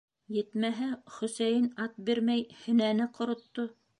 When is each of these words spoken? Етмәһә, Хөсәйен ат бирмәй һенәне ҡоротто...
Етмәһә, 0.35 0.87
Хөсәйен 1.17 1.69
ат 1.85 2.01
бирмәй 2.09 2.47
һенәне 2.65 3.09
ҡоротто... 3.19 3.71